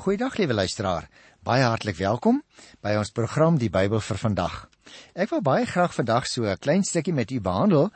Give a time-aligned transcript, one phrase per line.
[0.00, 1.10] Goeiedag liewe luisteraar.
[1.44, 2.38] Baie hartlik welkom
[2.80, 4.54] by ons program Die Bybel vir vandag.
[5.12, 7.90] Ek wil baie graag vandag so 'n klein stukkie met u behandel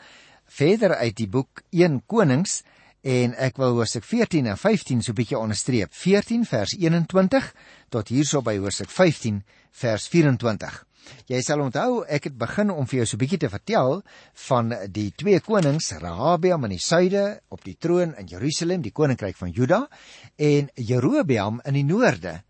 [0.45, 2.63] verder uit die boek 1 Konings
[3.01, 5.95] en ek wil hoofstuk 14 en 15 so bietjie onderstreep.
[5.95, 7.55] 14 vers 21
[7.89, 9.43] tot hierso by hoofstuk 15
[9.73, 10.85] vers 24.
[11.29, 14.03] Jy sal onthou ek het begin om vir jou so 'n bietjie te vertel
[14.49, 19.37] van die twee konings Rehabeam in die suide op die troon in Jerusalem, die koninkryk
[19.37, 19.89] van Juda
[20.37, 22.43] en Jerobeam in die noorde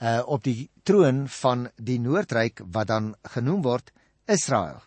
[0.00, 3.92] uh op die troon van die noordryk wat dan genoem word
[4.26, 4.82] Israel.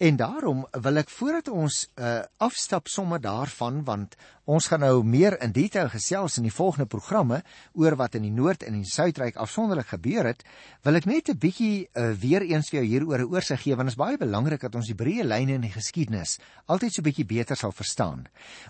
[0.00, 4.14] En daarom wil ek voordat ons uh afstap sommer daarvan want
[4.48, 7.42] ons gaan nou meer in detail gesels in die volgende programme
[7.76, 10.40] oor wat in die noord en in die suidryk afsonderlik gebeur het,
[10.88, 13.92] wil ek net 'n bietjie uh, weer eens vir jou hieroor 'n oorsig gee want
[13.92, 17.08] dit is baie belangrik dat ons die breë lyne in die geskiedenis altyd so 'n
[17.10, 18.24] bietjie beter sal verstaan.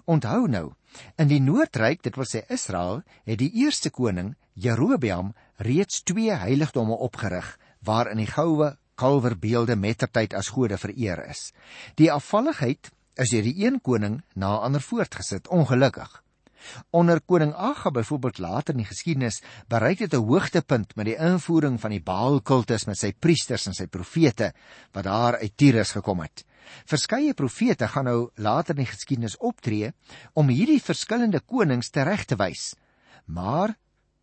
[0.07, 0.75] Onthou nou,
[1.17, 6.99] in die noordryk, dit wil sê Israel, het die eerste koning Jerobeam reeds twee heiligdomme
[6.99, 7.57] opgerig
[7.87, 11.51] waarin die goue kalverbeelde mettertyd as gode vereer is.
[11.97, 16.11] Die afvalligheid is deur die een koning na ander voortgesit, ongelukkig.
[16.91, 21.81] Onder koning Agab byvoorbeeld later in die geskiedenis bereik dit 'n hoogtepunt met die invoering
[21.81, 24.53] van die Baal-kultus met sy priesters en sy profete
[24.93, 26.45] wat daar uit Tyrus gekom het.
[26.85, 29.93] Verskeie profete gaan nou later in die geskiedenis optree
[30.35, 32.75] om hierdie verskillende konings tereg te wys,
[33.27, 33.75] maar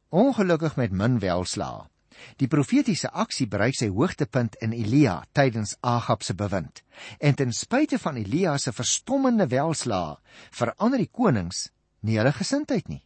[0.10, 1.88] ongelukkig met min welslae.
[2.38, 6.84] Die profetiese aksie bereik sy hoogtepunt in Elia tydens Agab se bewind.
[7.20, 10.18] En ten spyte van Elia se verstommende welslaa,
[10.52, 11.70] verander die konings
[12.02, 13.04] nie hulle gesindheid nie.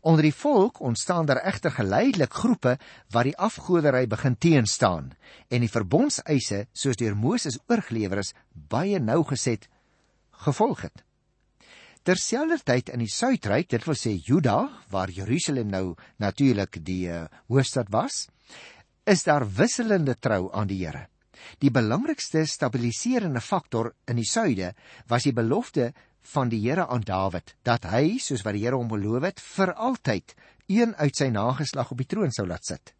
[0.00, 2.76] Onder die volk ontstaan daar egter geleidelik groepe
[3.10, 5.12] wat die afgoderry begin teenstaan
[5.48, 9.68] en die verbondseise soos deur Moses oorgelewer is baie nougeset
[10.44, 11.04] gevolg het.
[12.00, 14.56] Terselfdertyd in die suidryk, dit wil sê Juda,
[14.88, 18.22] waar Jerusalem nou natuurlik die uh, hoofstad was,
[19.04, 21.06] is daar wisselende trou aan die Here.
[21.58, 24.74] Die belangrikste stabiliserende faktor in die suide
[25.08, 25.92] was die belofte
[26.34, 29.74] van die Here aan Dawid dat hy, soos wat die Here hom beloof het, vir
[29.74, 30.34] altyd
[30.70, 32.94] een uit sy nageslag op die troon sou laat sit.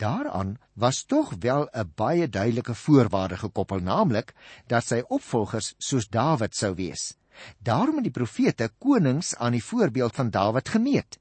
[0.00, 4.34] Daaraan was tog wel 'n baie duidelike voorwaarde gekoppel, naamlik
[4.66, 7.16] dat sy opvolgers soos Dawid sou wees.
[7.58, 11.18] Daarom het die profete konings aan die voorbeeld van Dawid gemeet.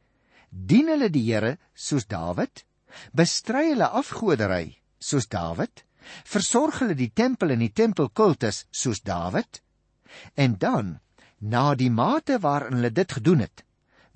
[0.50, 2.66] Dien hulle die Here soos Dawid?
[3.14, 5.84] Bestry hulle afgodery soos Dawid,
[6.26, 9.62] versorg hulle die tempel en die tempelkultus soos Dawid,
[10.36, 10.98] en dan,
[11.40, 13.64] na die mate waarin hulle dit gedoen het,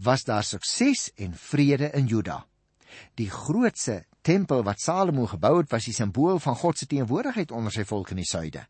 [0.04, 2.44] was daar sukses en vrede in Juda.
[3.16, 7.74] Die grootse tempel wat Salomo gebou het, was die simbool van God se teenwoordigheid onder
[7.74, 8.66] sy volk in die suide.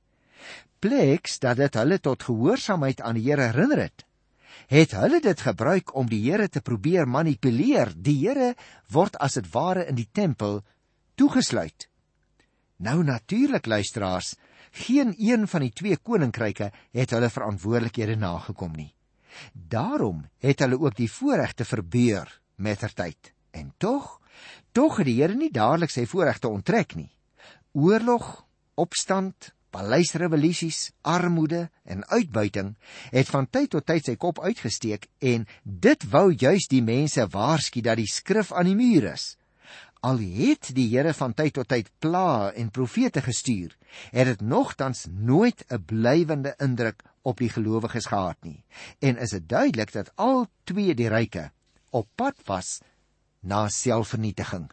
[0.84, 4.06] Pleks dat dit hulle tot gehoorsaamheid aan die Here herinner het,
[4.68, 7.94] het hulle dit gebruik om die Here te probeer manipuleer.
[7.96, 8.54] Die Here
[8.92, 10.62] word as dit ware in die tempel
[11.16, 11.88] toegesluit.
[12.84, 14.36] Nou natuurlik luisteraars,
[14.72, 18.94] geen een van die twee koninkryke het hulle verantwoordelikhede nagekom nie.
[19.54, 23.34] Daarom het hulle ook die voorregte verbeur mettertyd.
[23.52, 24.20] En tog,
[24.72, 27.12] tog het die Here nie dadelik sy voorregte onttrek nie.
[27.74, 32.74] Oorlog, opstand, paleisrevolusies, armoede en uitbuiting
[33.14, 37.82] het van tyd tot tyd sy kop uitgesteek en dit wou juis die mense waarsku
[37.86, 39.34] dat die skrif aan die muur is.
[40.04, 43.72] Al het die Here van tyd tot tyd pla en profete gestuur,
[44.12, 48.64] het dit nogtans nooit 'n blywende indruk op die gelowiges gehad nie.
[49.00, 51.52] En is dit duidelik dat al twee die ryke
[51.90, 52.82] op pad was
[53.40, 54.72] na selfvernietiging.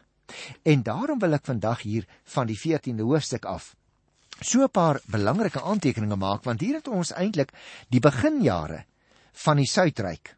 [0.63, 3.75] En daarom wil ek vandag hier van die 14de hoofstuk af
[4.41, 7.53] so 'n paar belangrike aantekeninge maak want hier het ons eintlik
[7.89, 8.85] die beginjare
[9.33, 10.35] van die suidryk.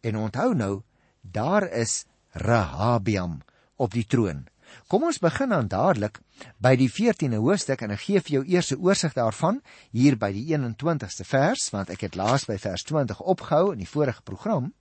[0.00, 0.82] En onthou nou,
[1.22, 3.42] daar is Rehabiam
[3.76, 4.46] op die troon.
[4.86, 6.20] Kom ons begin dan dadelik
[6.62, 9.60] by die 14de hoofstuk en ek gee vir jou eers 'n oorsig daarvan
[9.90, 13.88] hier by die 21ste vers want ek het laas by vers 20 opgehou in die
[13.88, 14.72] vorige program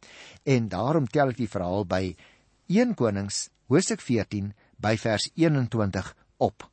[0.43, 2.15] en daarom tel ek die verhaal by
[2.67, 6.69] 1 Konings hoofstuk 14 by vers 21 op.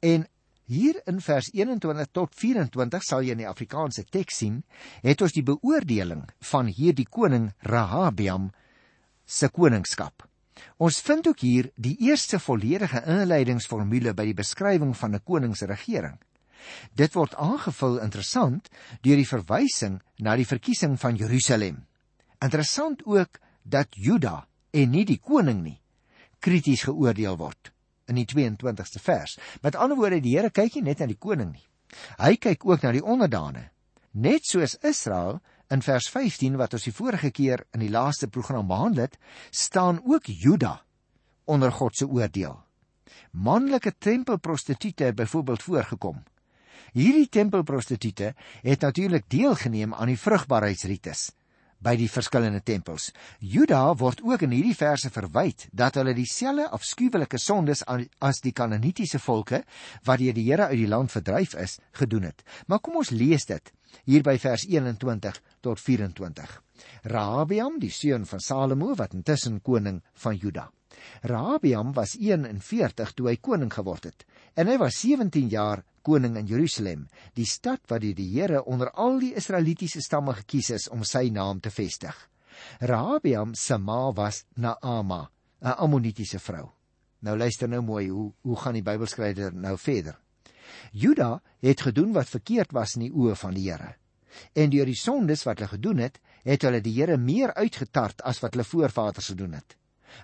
[0.00, 0.26] En
[0.72, 4.62] Hier in vers 21 tot 24 sal jy in die Afrikaanse teks sien,
[5.04, 8.46] het ons die beoordeling van hierdie koning Rehabiam
[9.28, 10.24] se koningskap.
[10.80, 15.66] Ons vind ook hier die eerste volledige inleidingsformule by die beskrywing van 'n koning se
[15.66, 16.16] regering.
[16.94, 18.70] Dit word aangevul interessant
[19.02, 21.84] deur die verwysing na die verkiesing van Jerusalem.
[22.40, 25.80] Interessant ook dat Juda en nie die koning nie
[26.40, 27.72] krities geoordeel word
[28.08, 29.38] in die 22ste vers.
[29.62, 31.66] Met ander woorde, die Here kyk nie net na die koning nie.
[32.18, 33.68] Hy kyk ook na die onderdane.
[34.12, 35.40] Net soos Israel
[35.72, 39.18] in vers 15 wat ons die vorige keer in die laaste program behandel het,
[39.50, 40.80] staan ook Juda
[41.44, 42.58] onder God se oordeel.
[43.32, 46.22] Manlike tempelprostituie het byvoorbeeld voorgekom.
[46.92, 51.30] Hierdie tempelprostituie het natuurlik deelgeneem aan die vrugbaarheidsrites
[51.82, 53.10] by die verskillende tempels.
[53.40, 59.20] Juda word ook in hierdie verse verwyd dat hulle dieselfde afskuwelike sondes as die Kanaanitiese
[59.22, 59.62] volke
[60.06, 62.42] wat deur die Here uit die land verdryf is, gedoen het.
[62.66, 63.72] Maar kom ons lees dit
[64.08, 66.54] hier by vers 21 tot 24.
[67.12, 70.70] Rahabiam, die seun van Salomo wat intussen koning van Juda.
[71.22, 76.46] Rahabiam was 41 toe hy koning geword het en hy was 17 jaar koning in
[76.46, 81.28] Jerusalem, die stad wat die Here onder al die Israelitiese stamme gekies is om sy
[81.30, 82.14] naam te vestig.
[82.80, 85.30] Rahabiam se ma was Naama,
[85.62, 86.70] 'n Ammonitiese vrou.
[87.20, 90.18] Nou luister nou mooi, hoe hoe gaan die Bybelskrywer nou verder?
[90.92, 93.94] Juda het gedoen wat verkeerd was in die oë van die Here.
[94.52, 98.40] En deur die sondes wat hulle gedoen het, het hulle die Here meer uitgetart as
[98.42, 99.76] wat hulle voorvaders gedoen het.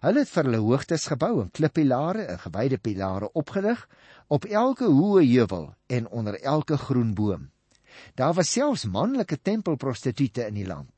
[0.03, 3.85] Hulle het vir hulle hoogtes gebou en klippilare en gewyde pilare opgerig
[4.29, 7.51] op elke hoë heuwel en onder elke groen boom.
[8.15, 10.93] Daar was selfs manlike tempelprostituie in die land.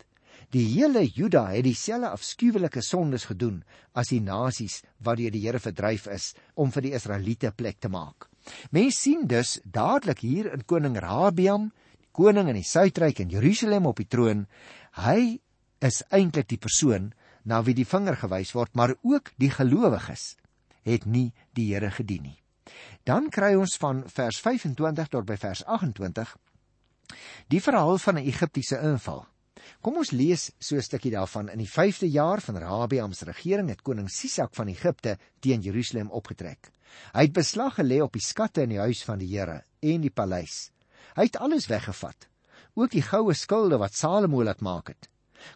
[0.50, 3.60] Die hele Juda het dieselfde afskuwelike sondes gedoen
[3.94, 7.88] as die nasies wat deur die Here verdryf is om vir die Israeliete plek te
[7.88, 8.26] maak.
[8.75, 11.70] Mens sien dus dadelik hier in koning Rabiam,
[12.10, 14.46] koning in die suidryk in Jerusalem op die troon,
[14.98, 15.38] hy
[15.81, 17.12] is eintlik die persoon
[17.50, 20.37] na wie die vinger gewys word, maar ook die gelowiges
[20.87, 22.38] het nie die Here gedien nie.
[23.05, 26.37] Dan kry ons van vers 25 tot by vers 28
[27.50, 29.26] die verhaal van 'n Egiptiese inval.
[29.82, 31.49] Kom ons lees so 'n stukkie daarvan.
[31.49, 36.11] In die 5de jaar van Rabiam se regering het koning Sisak van Egipte teen Jerusalem
[36.11, 36.70] opgetrek.
[37.12, 40.11] Hy het beslag gelê op die skatte in die huis van die Here en die
[40.11, 40.70] paleis.
[41.14, 42.29] Hy het alles weggevat,
[42.75, 45.08] ook die goue skilde wat Salomo laat maak het.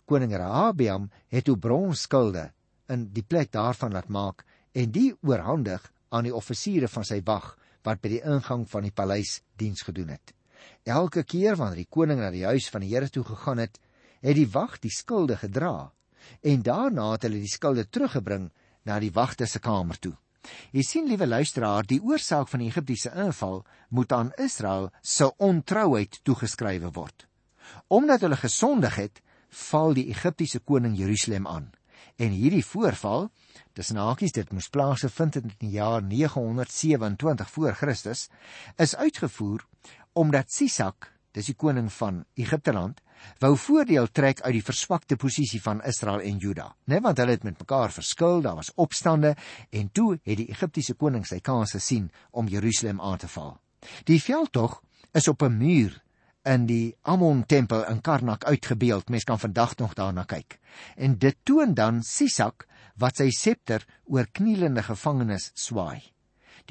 [0.04, 2.50] Koning Rahabiam het toe bronsskilde
[2.92, 7.54] in die plek daarvan laat maak en die oorhandig aan die offisiere van sy wag
[7.84, 10.32] wat by die ingang van die paleis diens gedoen het.
[10.84, 13.78] Elke keer wanneer die koning na die huis van die Here toe gegaan het,
[14.24, 15.92] het die wag die skilde gedra
[16.40, 18.48] en daarna het hulle die skilde teruggebring
[18.88, 20.14] na die wagte se kamer toe.
[20.76, 26.20] Jy sien liewe luisteraar, die oorsaak van die Egiptiese inval moet aan Israel se ontrouheid
[26.22, 27.26] toegeskrywe word.
[27.88, 29.22] Omdat hulle gesondig het,
[29.54, 31.70] val die Egiptiese koning Jerusalem aan.
[32.16, 33.28] En hierdie voorval,
[33.74, 38.28] tussen hakies dit moes plaasvind in die jaar 927 voor Christus,
[38.76, 39.64] is uitgevoer
[40.14, 43.00] omdat Sisak, dis die koning van Egipteland,
[43.42, 46.68] wou voordeel trek uit die verswakte posisie van Israel en Juda.
[46.90, 49.34] Net want hulle het met mekaar verskil, daar was opstande
[49.70, 53.56] en toe het die Egiptiese koning sy kans gesien om Jerusalem aan te val.
[54.06, 54.80] Die veldtog
[55.12, 56.03] is op 'n muur
[56.44, 59.08] in die Ammon tempel in Karnak uitgebeeld.
[59.08, 60.58] Mens kan vandag nog daarna kyk.
[60.96, 62.66] En dit toon dan Sisak
[63.00, 66.02] wat sy septer oor knielende gevangenes swaai.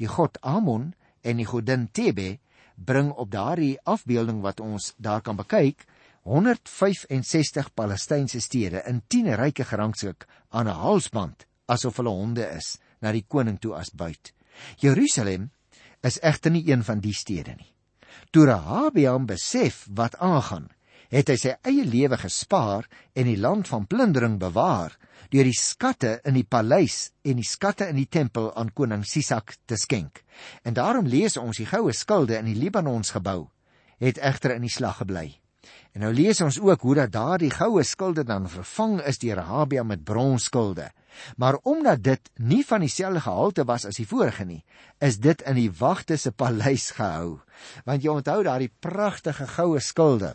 [0.00, 0.92] Die god Ammon
[1.22, 2.38] en die godin Tebe
[2.74, 5.84] bring op daardie afbeelding wat ons daar kan bekyk
[6.24, 13.12] 165 Palestynse stede in 10 ryke gerangskik aan 'n halsband asof hulle honde is na
[13.12, 14.32] die koning toe as buit.
[14.76, 15.50] Jerusalem
[16.00, 17.73] is egter nie een van die stede nie.
[18.30, 20.68] Toe Rahabiam besef wat aangaan,
[21.14, 24.96] het hy sy eie lewe gespaar en die land van plundering bewaar
[25.30, 29.56] deur die skatte in die paleis en die skatte in die tempel aan koning Sisak
[29.66, 30.22] te skenk.
[30.62, 33.48] En daarom lees ons die goue skilde in die Libanons gebou
[34.02, 35.28] het egter in die slag gebly.
[35.94, 39.88] En nou lees ons ook hoe dat daardie goue skilde dan vervang is deur Rahabiam
[39.88, 40.90] met bronsskilde.
[41.36, 44.64] Maar omdat dit nie van dieselfde gehalte was as die vorige nie,
[44.98, 47.40] is dit in die wagte se paleis gehou.
[47.84, 50.34] Want jy onthou daardie pragtige goue skilde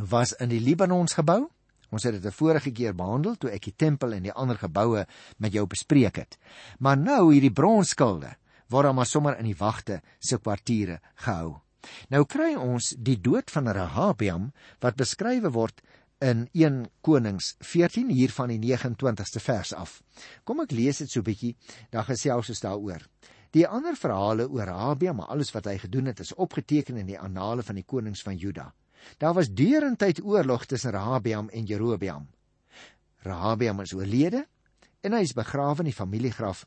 [0.00, 1.48] was in die Libanons gebou.
[1.94, 5.06] Ons het dit 'n vorige keer behandel toe ek die tempel en die ander geboue
[5.38, 6.38] met jou bespreek het.
[6.78, 8.36] Maar nou hierdie bronsskilde
[8.68, 11.60] word dan maar sommer in die wagte se kwartiere gehou.
[12.08, 15.82] Nou kry ons die dood van Rahabiam wat beskrywe word
[16.24, 19.98] in 1 Konings 14 hier van die 29ste vers af.
[20.44, 21.52] Kom ek lees dit so bietjie,
[21.92, 23.04] dan gesels ons daaroor.
[23.54, 27.18] Die ander verhale oor Rabia, maar alles wat hy gedoen het, is opgeteken in die
[27.20, 28.70] annale van die konings van Juda.
[29.20, 32.26] Daar was deurentyd oorlog tussen Rahabiam en Jerobeam.
[33.22, 34.46] Rahabiam is oorlede
[35.04, 36.64] en hy is begrawe in die familiegraf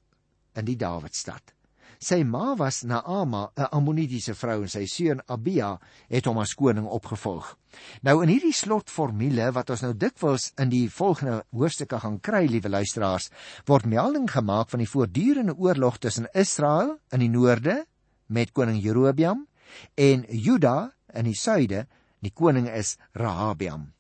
[0.58, 1.57] in die Dawidstad.
[1.98, 6.86] Sy ma was Naama, 'n Ammonitiese vrou en sy seun Abia het hom as koning
[6.86, 7.58] opgevolg.
[8.04, 12.70] Nou in hierdie slotformule wat ons nou dikwels in die volgende hoofstukke gaan kry, liewe
[12.70, 13.32] luisteraars,
[13.66, 17.86] word melding gemaak van die voortdurende oorlog tussen Israel in die noorde
[18.28, 19.48] met koning Jerobeam
[19.96, 21.88] en Juda in die suide,
[22.22, 23.94] die koning is Rahabiam.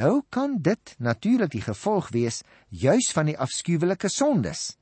[0.00, 4.78] Nou kan dit natuurlik die gevolg wees juis van die afskuwelike sondes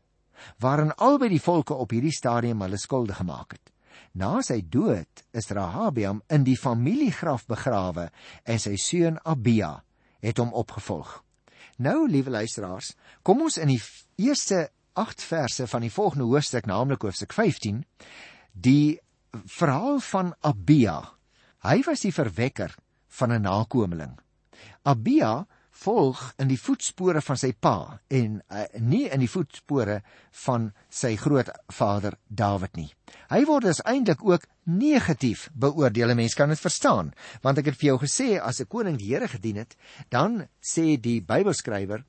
[0.58, 3.72] waarin albei die volke op hierdie stadium hulle skuldig gemaak het.
[4.12, 8.11] Na sy dood is Rahabiam in die familiegraf begrawe
[8.44, 9.78] en sy seun Abia
[10.22, 11.22] het hom opgevolg.
[11.82, 13.80] Nou, liewe luisteraars, kom ons in die
[14.20, 14.68] eerste
[15.00, 17.80] 8 verse van die volgende hoofstuk, naamlik hoofstuk 15,
[18.52, 19.00] die
[19.56, 20.99] verhaal van Abia.
[21.64, 22.75] Hy was die verwekker
[23.08, 24.18] van 'n nakomeling.
[24.82, 30.00] Abia volg in die voetspore van sy pa en uh, nie in die voetspore
[30.45, 32.91] van sy grootvader Dawid nie.
[33.33, 36.14] Hy word dus eintlik ook negatief beoordeel.
[36.14, 37.12] Mense kan dit verstaan,
[37.43, 39.76] want ek het vir jou gesê as 'n koning die Here gedien het,
[40.11, 42.05] dan sê die Bybelskrywer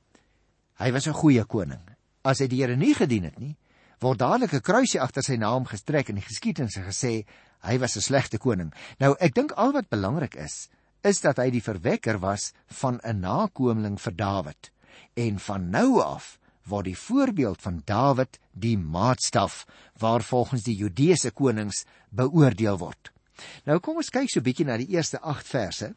[0.80, 1.82] hy was 'n goeie koning.
[2.24, 3.56] As hy die Here nie gedien het nie,
[4.00, 7.26] word dadelik 'n kruisie agter sy naam gestrek in die geskiedenis gesê
[7.62, 8.74] hy was 'n slegte koning.
[9.00, 10.70] Nou ek dink al wat belangrik is,
[11.04, 14.72] is dat hy die verwekker was van 'n nakomeling vir Dawid.
[15.14, 19.66] En van nou af word die voorbeeld van Dawid die maatstaf
[20.00, 23.12] waarvolgens die Judeese konings beoordeel word.
[23.66, 25.96] Nou kom ons kyk so 'n bietjie na die eerste 8 verse.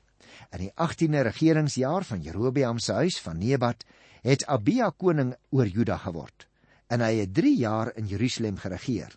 [0.53, 3.85] In die 18de regeringsjaar van Jerobeam se huis van Nebat
[4.23, 6.47] het Abia koning oor Juda geword
[6.87, 9.17] en hy het 3 jaar in Jerusalem geregeer.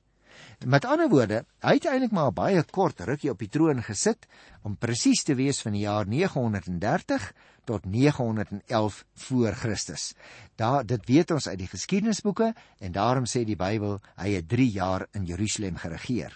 [0.66, 4.28] Met ander woorde, hy het eintlik maar baie kort rukkie op die troon gesit
[4.68, 7.30] om presies te wees van die jaar 930
[7.70, 10.14] tot 911 voor Christus.
[10.56, 14.68] Daar dit weet ons uit die geskiedenisboeke en daarom sê die Bybel hy het 3
[14.74, 16.36] jaar in Jerusalem geregeer.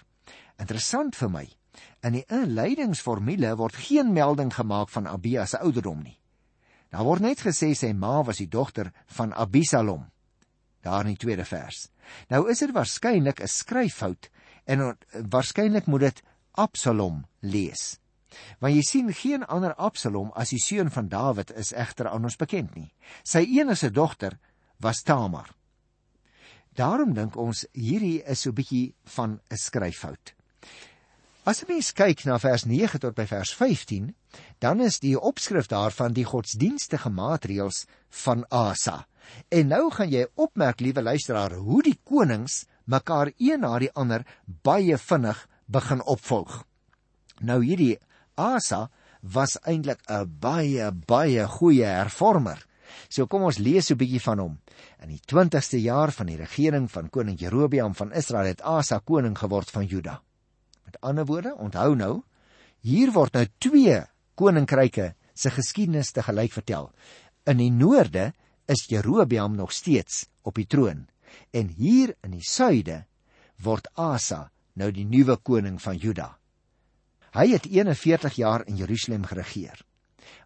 [0.56, 1.44] Interessant vir my.
[2.06, 6.18] In die inleidingsformule word geen melding gemaak van Abia se ouderdom nie.
[6.94, 10.06] Daar word net gesê sy ma was die dogter van Abisalom
[10.84, 11.88] daar in die tweede vers.
[12.28, 14.30] Nou is dit waarskynlik 'n skryffout
[14.64, 14.96] en
[15.30, 16.22] waarskynlik moet dit
[16.54, 17.98] Absalom lees.
[18.58, 22.36] Want jy sien geen ander Absalom as die seun van Dawid is egter aan ons
[22.36, 22.92] bekend nie.
[23.22, 24.38] Sy enigste dogter
[24.80, 25.50] was Tamar.
[26.74, 30.34] Daarom dink ons hierdie is so 'n bietjie van 'n skryffout.
[31.44, 34.14] As jy mens kyk na vers 9 tot by vers 15,
[34.58, 37.84] dan is die opskrif daarvan die godsdienstige maatreëls
[38.24, 39.06] van Asa.
[39.48, 44.24] En nou gaan jy opmerk, liewe luisteraar, hoe die konings mekaar een na die ander
[44.44, 46.64] baie vinnig begin opvolg.
[47.40, 47.98] Nou hierdie
[48.34, 48.88] Asa
[49.20, 52.66] was eintlik 'n baie baie goeie hervormer.
[53.08, 54.58] So kom ons lees so 'n bietjie van hom.
[55.02, 59.38] In die 20ste jaar van die regering van koning Jerobeam van Israel het Asa koning
[59.38, 60.22] geword van Juda.
[60.84, 62.22] Met ander woorde, onthou nou,
[62.80, 64.02] hier word nou twee
[64.34, 66.90] koninkryke se geskiedenis te gelyk vertel.
[67.44, 68.32] In die noorde
[68.66, 71.06] is Jerobeam nog steeds op die troon
[71.50, 73.04] en hier in die suide
[73.62, 76.34] word Asa nou die nuwe koning van Juda.
[77.34, 79.80] Hy het 41 jaar in Jerusalem geregeer.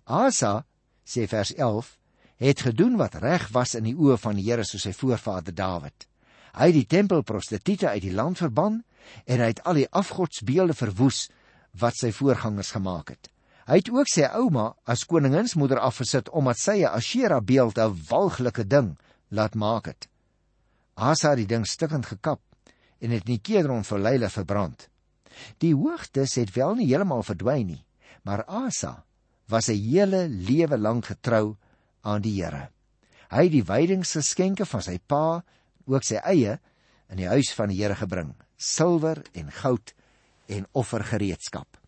[0.04, 0.64] Asa
[1.04, 1.94] sê vers 11
[2.38, 6.06] het gedoen wat reg was in die oë van die Here soos sy voorvader Dawid.
[6.54, 8.82] Hy het die tempelprostituie uit die land verban
[9.26, 11.26] en hy het al die afgodsbeelde verwoes
[11.78, 13.28] wat sy voorgangers gemaak het.
[13.68, 18.64] Hy het ook sy ouma as koninginsmoeder afgesit omdat sy 'n Ashera beeld 'n walglike
[18.64, 18.96] ding
[19.28, 20.08] laat maak het.
[20.96, 22.40] Asa het die ding stikkend gekap
[23.00, 24.88] en het in die Kedron vir Leila verbrand.
[25.58, 27.84] Die hoogtes het wel nie heeltemal verdwyn nie,
[28.22, 29.04] maar Asa
[29.48, 31.56] was 'n hele lewe lank getrou
[32.02, 32.70] aan die Here.
[33.28, 35.44] Hy het die wydingsgeskenke van sy pa,
[35.86, 36.58] ook sy eie,
[37.08, 39.94] in die huis van die Here gebring: silwer en goud
[40.46, 41.78] en offergereedskap.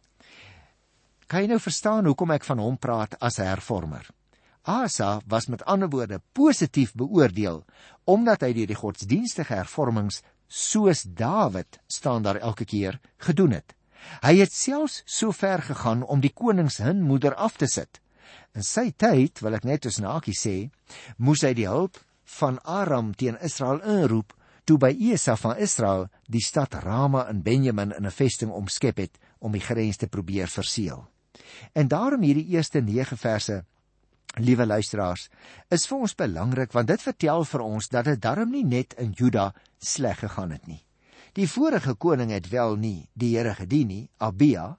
[1.30, 4.02] Kan jy nou verstaan hoekom ek van hom praat as hervormer?
[4.66, 7.60] Asa was met ander woorde positief beoordeel
[8.10, 13.76] omdat hy die godsdienstige hervormings soos Dawid staan daar elke keer gedoen het.
[14.24, 18.02] Hy het selfs so ver gegaan om die konings hun moeder af te sit.
[18.58, 20.56] In sy tyd, wil ek net tussen hakies sê,
[21.16, 22.02] moes hy die hulp
[22.40, 24.34] van Aram teen Israel inroep
[24.66, 29.18] toe by Esa van Israel die stad Rama in Benjamin in 'n vesting omskep het
[29.38, 31.06] om die grens te probeer verseël.
[31.72, 33.64] En daarom hierdie eerste 9 verse,
[34.38, 35.28] liewe luisteraars,
[35.68, 39.14] is vir ons belangrik want dit vertel vir ons dat dit darm nie net in
[39.16, 40.82] Juda sleg gegaan het nie.
[41.38, 44.76] Die vorige koning het wel nie die Here gedien nie, Abia,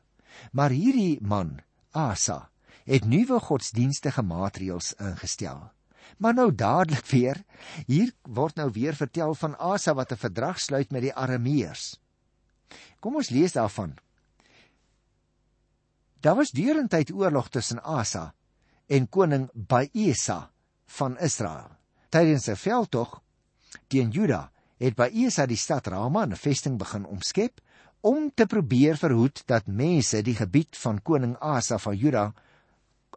[0.51, 1.59] maar hierdie man,
[1.91, 2.49] Asa,
[2.87, 5.69] het nuwe godsdienstige maatreëls ingestel.
[6.17, 7.39] Maar nou dadelik weer,
[7.87, 11.99] hier word nou weer vertel van Asa wat 'n verdrag sluit met die Arameërs.
[12.99, 13.95] Kom ons lees daarvan
[16.21, 18.33] Daar was deurentyd oorlog tussen Asa
[18.85, 20.51] en koning Baesa
[20.85, 21.71] van Israel.
[22.09, 23.21] Tydens 'n veldtog
[23.87, 27.61] teen Juda het Baesa die stad Rama 'n vesting begin omskep
[28.01, 32.33] om te probeer verhoed dat mense die gebied van koning Asa van Juda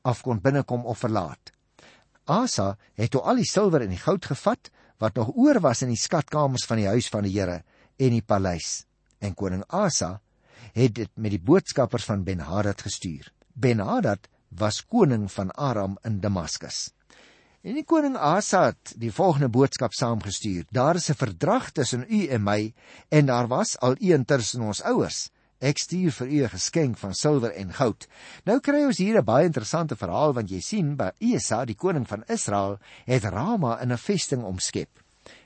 [0.02, 1.52] af kon binnekom of verlaat.
[2.24, 5.88] Asa het toe al die silwer en die goud gevat wat nog oor was in
[5.88, 7.64] die skatkamers van die huis van die Here
[7.96, 8.86] en die paleis.
[9.18, 10.20] En koning Asa
[10.72, 13.32] het dit met die boodskappers van Ben-Hadad gestuur.
[13.52, 16.92] Ben-Hadad was koning van Aram in Damaskus.
[17.64, 22.26] En die koning Asa het die volgende boodskap saamgestuur: Daar is 'n verdrag tussen u
[22.26, 22.74] en my
[23.08, 25.30] en daar was al een tussen ons ouers.
[25.58, 28.06] Ek stuur vir u 'n geskenk van silwer en goud.
[28.44, 32.08] Nou kry ons hier 'n baie interessante verhaal want jy sien by Esa, die koning
[32.08, 34.90] van Israel, het Rama in 'n vesting omskep.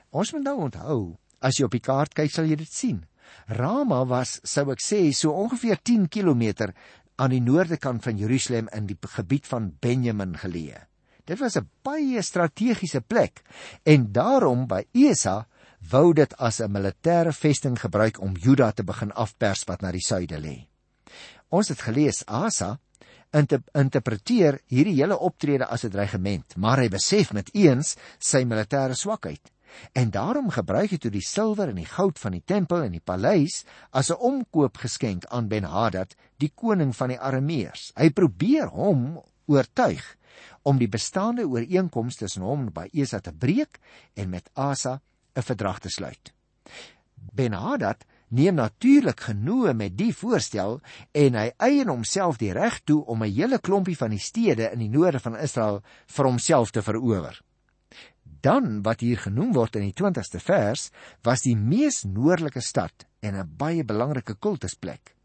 [0.09, 3.05] Ons moet nou onthou, as jy op die kaart kyk, sal jy dit sien.
[3.47, 6.71] Rama was, sou ek sê, so ongeveer 10 km
[7.19, 10.85] aan die noorde kant van Jerusalem in die gebied van Benjamin geleë.
[11.25, 13.43] Dit was 'n baie strategiese plek
[13.83, 15.47] en daarom by Esa
[15.91, 20.01] wou dit as 'n militêre vesting gebruik om Juda te begin afpers wat na die
[20.01, 20.67] suide lê.
[21.49, 22.79] Ons het gelees Asa
[23.73, 29.51] interpreteer hierdie hele optrede as 'n dreigement, maar hy besef met eens sy militêre swakheid.
[29.93, 33.03] En daarom gebruik hy toe die silwer en die goud van die tempel en die
[33.03, 37.91] paleis as 'n omkoopgeskenk aan Ben-Hadad, die koning van die Arameërs.
[37.95, 40.17] Hy probeer hom oortuig
[40.61, 43.79] om die bestaande ooreenkomste tussen hom en Baesa te breek
[44.13, 45.01] en met Asa
[45.35, 46.33] 'n verdrag te sluit.
[47.15, 50.79] Ben-Hadad neem natuurlik genoeg met die voorstel
[51.11, 54.79] en hy eien homself die reg toe om 'n hele klompie van die stede in
[54.79, 57.41] die noorde van Israel vir homself te verower.
[58.41, 60.89] Dan wat hier genoem word in die 20ste vers,
[61.23, 65.15] was die mees noordelike stad en 'n baie belangrike kultusplek.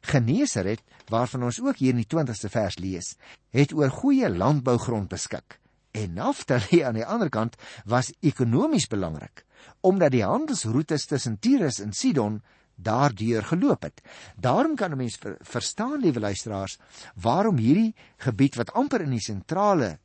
[0.00, 3.16] Genesaret, waarvan ons ook hier in die 20ste vers lees,
[3.50, 5.60] het oor goeie landbougrond beskik.
[5.92, 9.46] En Naftali aan die ander kant was ekonomies belangrik
[9.80, 12.40] omdat die handelsroetes tussen Tyrus en Sidon
[12.74, 14.02] daardeur geloop het.
[14.36, 16.78] Daarom kan 'n mens ver, verstaan, liewe luisteraars,
[17.14, 19.98] waarom hierdie gebied wat amper in die sentrale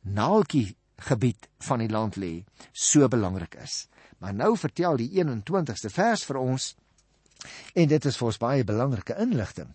[0.00, 0.76] naaltjie
[1.08, 3.86] gebied van die land lê, so belangrik is.
[4.22, 6.72] Maar nou vertel die 21ste vers vir ons
[7.74, 9.72] en dit is vir ons baie belangrike inligting.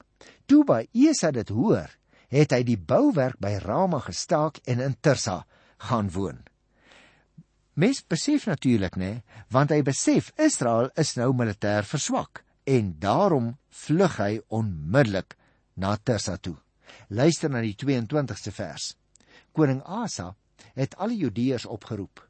[0.47, 1.91] Toe by Esa dit hoor,
[2.31, 5.41] het hy die bouwerk by Rama gestaak en in Tirsa
[5.89, 6.39] gaan woon.
[7.77, 9.11] Mes besef natuurlik nê,
[9.53, 13.53] want hy besef Israel is nou militêr verswak en daarom
[13.85, 15.37] vlug hy onmiddellik
[15.75, 16.57] na Tirsa toe.
[17.09, 18.95] Luister na die 22ste vers.
[19.53, 20.33] Koning Asa
[20.75, 22.21] het al die Judeërs opgeroep.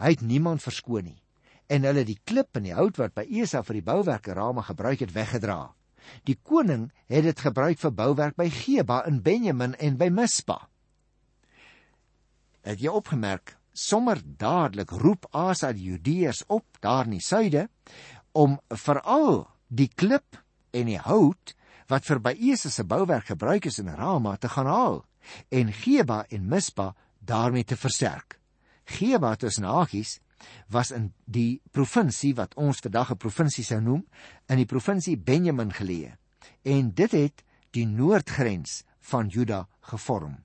[0.00, 1.20] Hy het niemand verskoon nie
[1.70, 5.04] en hulle die klip en die hout wat by Esa vir die bouwerke rame gebruik
[5.04, 5.70] het weggedra.
[6.26, 10.64] Die koning het dit gebruik vir bouwerk by Geba in Benjamin en by Mispa.
[12.66, 17.68] Het jy opgemerk sommer dadelik roep Asa die Judeërs op daar in die suide
[18.34, 20.40] om veral die klip
[20.74, 21.54] en die hout
[21.90, 25.00] wat vir by Esa se bouwerk gebruik is in Rama te gaan haal
[25.54, 28.38] en Geba en Mispa daarmee te versterk.
[28.84, 30.18] Geba tussen hakies
[30.68, 34.06] was in die provinsie wat ons vandag 'n provinsie sou noem,
[34.48, 36.16] in die provinsie Benjamin geleë.
[36.64, 40.44] En dit het die noordgrens van Juda gevorm.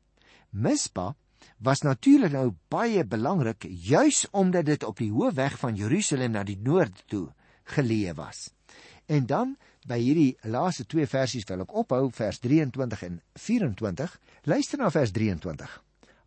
[0.50, 1.16] Mispa
[1.58, 6.44] was natuurlik nou baie belangrik juis omdat dit op die hoë weg van Jerusalem na
[6.44, 7.34] die noord toe
[7.64, 8.52] geleë was.
[9.06, 14.20] En dan by hierdie laaste twee versies wil ek ophou vers 23 en 24.
[14.44, 15.82] Luister na vers 23.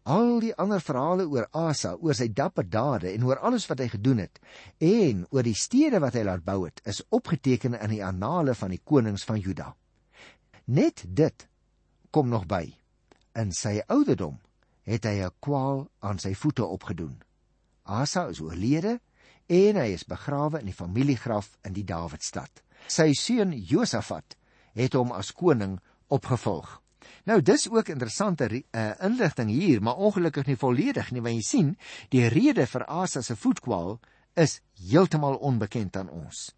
[0.09, 3.91] Al die ander verhale oor Asa, oor sy dapper dade en oor alles wat hy
[3.93, 4.39] gedoen het
[4.81, 8.73] en oor die stede wat hy laat bou het, is opgeteken in die annale van
[8.73, 9.75] die konings van Juda.
[10.73, 11.45] Net dit
[12.11, 12.65] kom nog by.
[13.37, 14.41] In sy ouderdom
[14.89, 17.21] het hy 'n kwaal aan sy voete opgedoen.
[17.85, 19.01] Asa is oorlede
[19.47, 22.63] en hy is begrawe in die familiegraf in die Dawidstad.
[22.87, 24.37] Sy seun Josafat
[24.73, 26.81] het hom as koning opgevolg.
[27.25, 31.75] Nou dis ook interessante uh, inligting hier, maar ongelukkig nie volledig nie, want jy sien,
[32.09, 33.99] die rede vir Asa se voetkwaal
[34.39, 36.49] is heeltemal onbekend aan ons.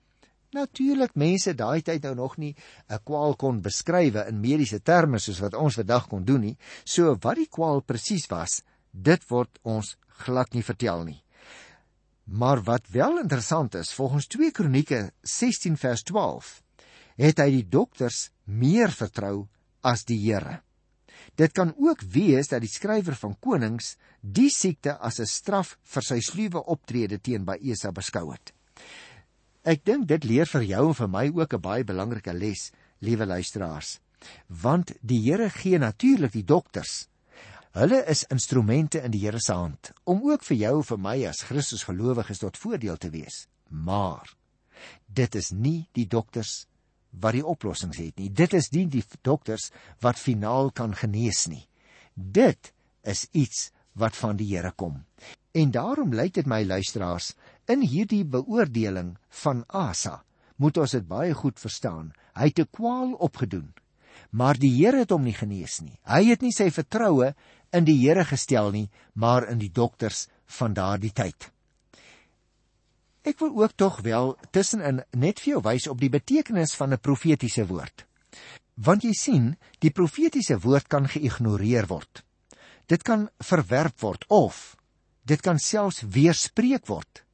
[0.50, 2.54] Natuurlik mense daai tyd nou nog nie
[2.88, 6.58] 'n kwaal kon beskrywe in mediese terme soos wat ons vandag kon doen nie.
[6.84, 11.22] So wat die kwaal presies was, dit word ons glad nie vertel nie.
[12.24, 16.62] Maar wat wel interessant is, volgens 2 Kronieke 16 vers 12,
[17.16, 19.48] het hy die dokters meer vertrou
[19.82, 20.60] as die Here.
[21.36, 26.02] Dit kan ook wees dat die skrywer van Konings die siekte as 'n straf vir
[26.02, 28.52] sy sluwe optrede teen Baesa beskou het.
[29.64, 33.26] Ek dink dit leer vir jou en vir my ook 'n baie belangrike les, liewe
[33.26, 34.00] luisteraars.
[34.48, 37.08] Want die Here gee natuurlik die dokters.
[37.72, 41.26] Hulle is instrumente in die Here se hand om ook vir jou en vir my
[41.26, 43.46] as Christus gelowiges tot voordeel te wees.
[43.68, 44.34] Maar
[45.06, 46.66] dit is nie die dokters
[47.10, 48.30] wat die oplossings het nie.
[48.30, 49.70] Dit is nie die dokters
[50.00, 51.66] wat finaal kan genees nie.
[52.14, 55.04] Dit is iets wat van die Here kom.
[55.52, 57.34] En daarom lyk dit my luisteraars
[57.70, 60.22] in hierdie beoordeling van Asa
[60.60, 62.12] moet ons dit baie goed verstaan.
[62.36, 63.74] Hy het 'n kwaal opgedoen,
[64.30, 65.98] maar die Here het hom nie genees nie.
[66.04, 67.34] Hy het nie sy vertroue
[67.72, 71.50] in die Here gestel nie, maar in die dokters van daardie tyd.
[73.22, 76.98] Ek wil ook tog wel tussenin net vir jou wys op die betekenis van 'n
[76.98, 78.06] profetiese woord.
[78.74, 82.24] Want jy sien, die profetiese woord kan geïgnoreer word.
[82.86, 84.76] Dit kan verwerp word of
[85.24, 87.24] dit kan selfs weerspreek word.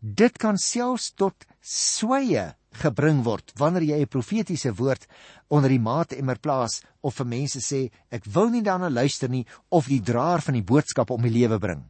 [0.00, 5.06] Dit kan selfs tot sweye gebring word wanneer jy 'n profetiese woord
[5.48, 9.86] onder die maatemmer plaas of vir mense sê ek wil nie daarna luister nie of
[9.86, 11.84] die draer van die boodskap om die lewe bring.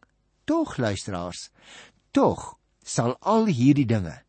[0.44, 1.50] Tog luisteraars,
[2.12, 4.20] tog sal al hierdie dinge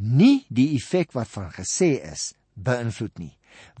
[0.00, 3.34] nie die effek wat van gesê is beïnvloed nie,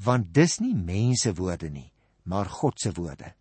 [0.04, 1.92] want dis nie mense woorde nie,
[2.24, 3.32] maar God se woorde.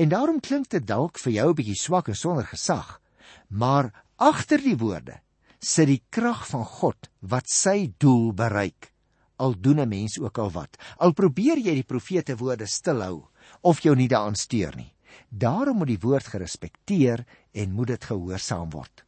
[0.00, 3.00] En daarom klink dit dalk vir jou 'n bietjie swak en sonder gesag,
[3.48, 5.20] maar agter die woorde
[5.60, 8.92] sit die krag van God wat sy doel bereik.
[9.36, 10.76] Al doen 'n mens ook al wat.
[10.98, 13.28] Al probeer jy die profete woorde stilhou
[13.62, 14.94] of jou nie daaraan steur nie.
[15.28, 19.03] Daarom moet die woord gerespekteer en moet dit gehoorsaam word.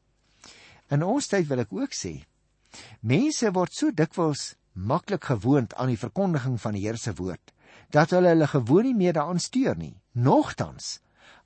[0.90, 2.20] In ons tyd wil ek ook sê,
[3.02, 7.52] mense word so dikwels maklik gewoond aan die verkondiging van die Here se woord
[7.94, 9.94] dat hulle hulle gewoon nie meer daaraan steur nie.
[10.12, 10.98] Nogtans,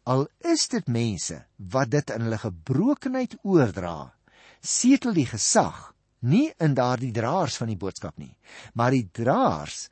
[0.09, 1.37] al is dit mense
[1.73, 4.13] wat dit in hulle gebrokenheid oordra,
[4.61, 8.33] setel die gesag nie in daardie draers van die boodskap nie,
[8.75, 9.89] maar die draers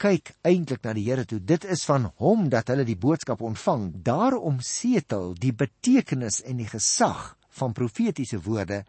[0.00, 1.40] kyk eintlik na die Here toe.
[1.40, 3.88] Dit is van hom dat hulle die boodskap ontvang.
[4.04, 8.84] Daarom setel die betekenis en die gesag van profetiese woorde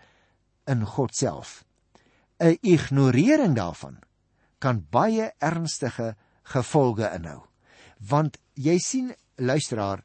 [0.68, 1.64] in God self.
[2.40, 4.00] 'n Ignorering daarvan
[4.60, 7.42] kan baie ernstige gevolge inhou.
[7.98, 10.04] Want jy sien luisteraar,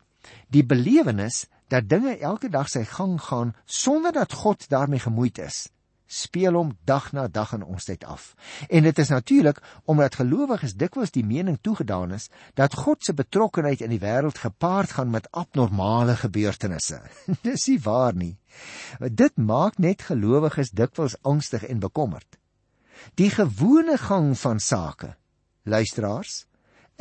[0.48, 5.68] die belewenis dat dinge elke dag sy gang gaan sonder dat God daarmee gemoeid is,
[6.12, 8.32] speel hom dag na dag in ons tyd af.
[8.68, 13.80] En dit is natuurlik omdat gelowiges dikwels die mening toegedaan is dat God se betrokkeheid
[13.80, 17.00] in die wêreld gepaard gaan met abnormale gebeurtenisse.
[17.46, 18.36] Dis nie waar nie.
[19.00, 22.28] Dit maak net gelowiges dikwels angstig en bekommerd.
[23.16, 25.14] Die gewone gang van sake,
[25.64, 26.44] luisteraars,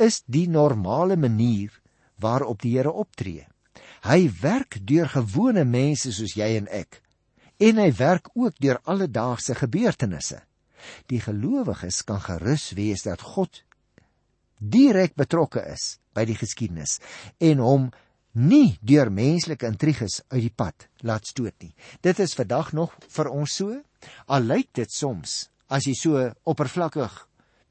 [0.00, 1.70] is die normale manier
[2.18, 3.46] waarop die Here optree.
[4.02, 7.01] Hy werk deur gewone mense soos jy en ek.
[7.62, 10.40] En hy werk ook deur alledaagse gebeurtenisse.
[11.06, 13.62] Die gelowiges kan gerus wees dat God
[14.58, 16.98] direk betrokke is by die geskiedenis
[17.42, 17.90] en hom
[18.32, 21.74] nie deur menslike intriges uit die pad laat stoot nie.
[22.02, 23.78] Dit is vandag nog vir ons so.
[24.26, 27.14] Al lyk dit soms as jy so oppervlakkig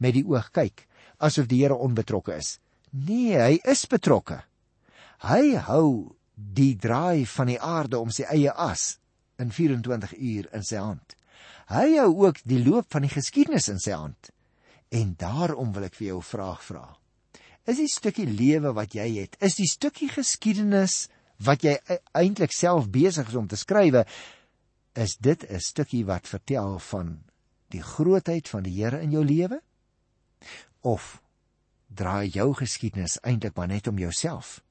[0.01, 0.86] met die oog kyk
[1.21, 2.58] asof die Here onbetrokke is.
[2.91, 4.41] Nee, hy is betrokke.
[5.27, 9.01] Hy hou die draai van die aarde om sy eie as
[9.41, 11.15] in 24 uur in sy hand.
[11.71, 14.32] Hy hou ook die loop van die geskiedenis in sy hand.
[14.91, 16.86] En daarom wil ek vir jou 'n vraag vra.
[17.65, 22.51] Is die stukkie lewe wat jy het, is die stukkie geskiedenis wat jy e-, eintlik
[22.51, 24.06] self besig is om te skrywe,
[24.93, 27.23] is dit 'n stukkie wat vertel van
[27.69, 29.62] die grootheid van die Here in jou lewe?
[30.82, 31.21] Of
[31.88, 34.62] draai jou geskiedenis eintlik maar net om jouself?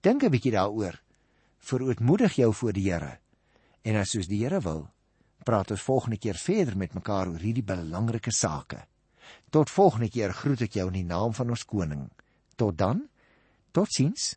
[0.00, 1.00] Dink 'n bietjie daaroor.
[1.58, 3.19] Verootmoedig jou voor die Here.
[3.82, 4.84] En as soos die Here wil,
[5.44, 8.82] praat ons volgende keer verder met mekaar oor hierdie belangrike sake.
[9.50, 12.08] Tot volgende keer groet ek jou in die naam van ons koning.
[12.56, 13.06] Tot dan.
[13.72, 14.34] Totsiens.